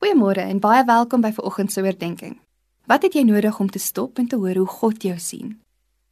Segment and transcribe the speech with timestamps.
[0.00, 2.38] Goeiemôre en baie welkom by vanoggend se oordeenking.
[2.88, 5.58] Wat het jy nodig om te stop en te hoor hoe God jou sien?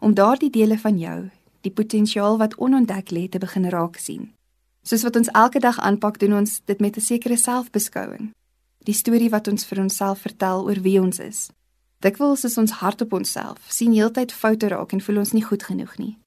[0.04, 1.30] Om daardie dele van jou,
[1.64, 4.29] die potensiaal wat onontdek lê te begin raak sien.
[4.85, 8.30] Soos wat ons elke dag aanpak, doen ons dit met 'n sekere selfbeskouing.
[8.85, 11.51] Die storie wat ons vir onsself vertel oor wie ons is.
[12.01, 15.63] Dikwels is ons hard op onsself, sien heeltyd foute raak en voel ons nie goed
[15.63, 16.19] genoeg nie.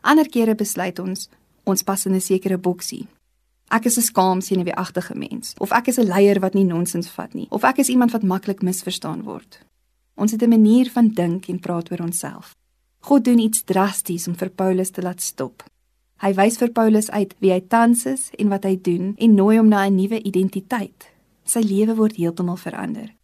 [0.00, 1.28] Ander kere besluit ons
[1.64, 3.06] ons pas in 'n sekere boksie
[3.72, 7.34] Ek is 'n skaam senuweeagtige mens of ek is 'n leier wat nie nonsens vat
[7.34, 9.64] nie of ek is iemand wat maklik misverstaan word.
[10.14, 12.54] Ons het 'n manier van dink en praat oor onsself.
[13.00, 15.64] God doen iets drasties om vir Paulus te laat stop.
[16.16, 19.56] Hy wys vir Paulus uit wie hy tans is en wat hy doen en nooi
[19.56, 21.10] hom na 'n nuwe identiteit.
[21.44, 23.14] Sy lewe word heeltemal verander.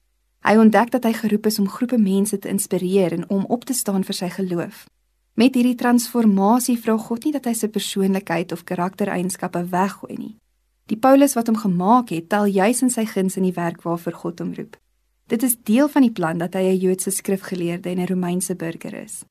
[0.44, 3.72] Hy ontdek dat hy geroep is om groepe mense te inspireer en om op te
[3.72, 4.86] staan vir sy geloof.
[5.38, 10.32] Met hierdie transformasie vra God nie dat hy sy persoonlikheid of karaktereienskappe weggooi nie.
[10.90, 14.16] Die Paulus wat hom gemaak het, tel juis in sy guns in die werk waarvoor
[14.18, 14.74] God hom roep.
[15.30, 18.94] Dit is deel van die plan dat hy 'n Joodse skrifgeleerde en 'n Romeinse burger
[18.94, 19.22] is.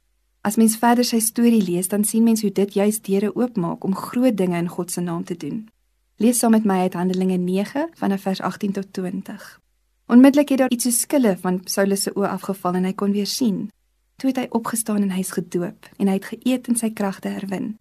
[0.42, 3.96] As mens verder sy storie lees, dan sien mens hoe dit juis deure oopmaak om
[3.96, 5.68] groot dinge in God se naam te doen.
[6.18, 9.59] Lees saam met my uit Handelinge 9 vanaf vers 18 tot 20.
[10.08, 13.28] Onmiddellik het daar iets so skille van Saulus se oë afgeval en hy kon weer
[13.28, 13.70] sien.
[14.18, 17.76] Toe het hy opgestaan en hy's gedoop en hy het geëet en sy kragte herwin.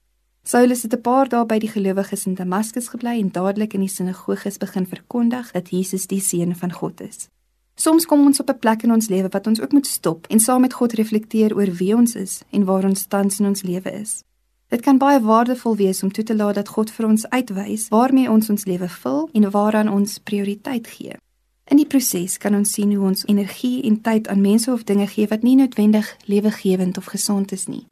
[0.44, 3.88] Saulus het 'n paar dae by die gelowiges in Damaskus gebly en dadelik in die
[3.88, 7.28] sinagoges begin verkondig dat Jesus die seun van God is.
[7.74, 10.40] Soms kom ons op 'n plek in ons lewe wat ons ook moet stop en
[10.40, 13.92] saam met God reflekteer oor wie ons is en waar ons tans in ons lewe
[13.92, 14.22] is.
[14.68, 18.30] Dit kan baie waardevol wees om toe te laat dat God vir ons uitwys waarmee
[18.30, 21.16] ons ons lewe vul en waaraan ons prioriteit gee.
[21.66, 25.06] In die proses kan ons sien hoe ons energie en tyd aan mense of dinge
[25.10, 27.86] gee wat nie noodwendig lewegewend of gesond is nie.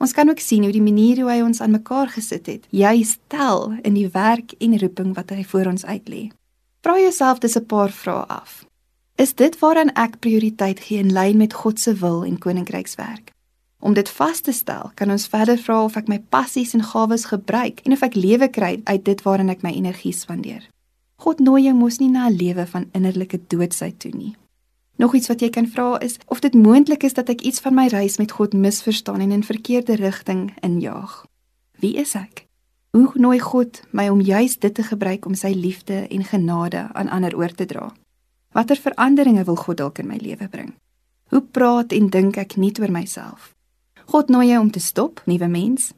[0.00, 3.18] Ons kan ook sien hoe die manier hoe hy ons aan mekaar gesit het, juis
[3.28, 6.30] tel in die werk en roeping wat hy voor ons uitlê.
[6.82, 8.64] Vra jouself dis 'n paar vrae af.
[9.16, 13.30] Is dit waaraan ek prioriteit gee in lyn met God se wil en koninkrykswerk?
[13.80, 17.24] Om dit vas te stel, kan ons verder vra of ek my passies en gawes
[17.24, 20.68] gebruik en of ek lewe kry uit dit waaraan ek my energie spandeer.
[21.20, 24.36] God nooi jou mos nie na 'n lewe van innerlike doodsheid toe nie.
[24.96, 27.74] Nog iets wat jy kan vra is of dit moontlik is dat ek iets van
[27.74, 31.26] my reis met God misverstaan en in verkeerde rigting injaag.
[31.78, 32.46] Wie is ek?
[32.90, 37.08] Hoe nooi God my om juis dit te gebruik om sy liefde en genade aan
[37.08, 37.92] ander oor te dra?
[38.52, 40.74] Watter veranderinge wil God dalk in my lewe bring?
[41.28, 43.54] Hoe praat en dink ek nie oor myself?
[44.04, 45.92] God nooi jou om te stop, nuwe mens.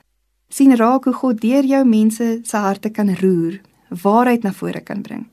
[0.48, 3.60] sien raak hoe God deur jou mense se harte kan roer
[4.02, 5.26] waarheid na vore kan bring.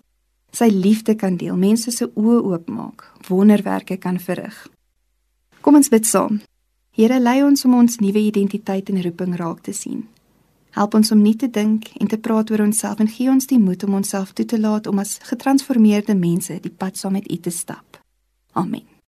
[0.52, 4.68] Sy liefde kan deel, mense se oë oopmaak, wonderwerke kan verrig.
[5.62, 6.40] Kom ons bid saam.
[6.96, 10.08] Here, lei ons om ons nuwe identiteit en roeping raak te sien.
[10.78, 13.60] Help ons om nie te dink en te praat oor onsself en gee ons die
[13.62, 17.38] moed om onsself toe te laat om as getransformeerde mense die pad saam met U
[17.38, 18.02] te stap.
[18.54, 18.99] Amen.